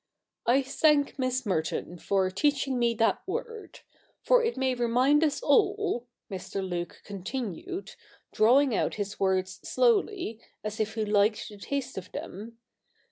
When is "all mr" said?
5.43-6.67